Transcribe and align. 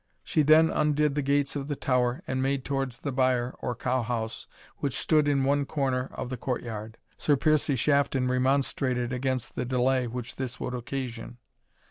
She 0.23 0.41
then 0.41 0.71
undid 0.71 1.13
the 1.13 1.21
gates 1.21 1.55
of 1.55 1.67
the 1.67 1.75
tower, 1.75 2.23
and 2.25 2.41
made 2.41 2.65
towards 2.65 3.01
the 3.01 3.11
byre, 3.11 3.53
or 3.59 3.75
cow 3.75 4.01
house, 4.01 4.47
which 4.77 4.97
stood 4.97 5.27
in 5.27 5.43
one 5.43 5.63
corner 5.67 6.09
of 6.13 6.29
the 6.29 6.37
courtyard. 6.37 6.97
Sir 7.19 7.37
Piercie 7.37 7.75
Shafton 7.77 8.27
remonstrated 8.27 9.13
against 9.13 9.53
the 9.55 9.63
delay 9.63 10.07
which 10.07 10.37
this 10.37 10.59
would 10.59 10.73
occasion. 10.73 11.37